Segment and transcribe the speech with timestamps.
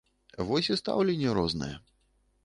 [0.51, 1.71] Вось і стаўленне рознае.